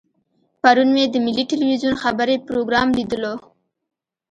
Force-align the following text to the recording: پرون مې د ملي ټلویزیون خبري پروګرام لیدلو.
پرون 0.61 0.89
مې 0.95 1.03
د 1.09 1.15
ملي 1.25 1.43
ټلویزیون 1.51 1.95
خبري 2.03 2.35
پروګرام 2.47 2.87
لیدلو. 2.97 3.33